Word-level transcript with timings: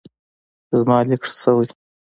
زما 0.79 0.97
لیک 1.07 1.21
ښه 1.29 1.33
شوی. 1.41 1.67